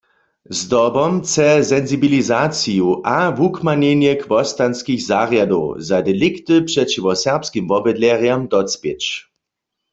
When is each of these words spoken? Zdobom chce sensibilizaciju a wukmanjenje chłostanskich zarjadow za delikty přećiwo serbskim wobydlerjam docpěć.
Zdobom 0.59 1.13
chce 1.23 1.47
sensibilizaciju 1.73 2.87
a 3.15 3.17
wukmanjenje 3.37 4.13
chłostanskich 4.23 5.01
zarjadow 5.11 5.65
za 5.87 5.97
delikty 6.09 6.55
přećiwo 6.69 7.11
serbskim 7.25 7.65
wobydlerjam 7.71 8.41
docpěć. 8.53 9.01